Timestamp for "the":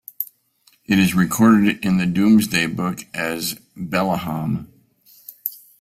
1.99-2.07